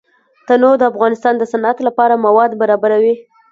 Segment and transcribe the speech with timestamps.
[0.47, 3.15] تنوع د افغانستان د صنعت لپاره مواد برابروي.